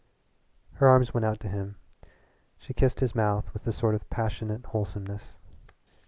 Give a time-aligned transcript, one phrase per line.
[0.77, 1.75] Her arms went out to him.
[2.57, 5.37] She kissed his mouth with a sort of passionate wholesomeness.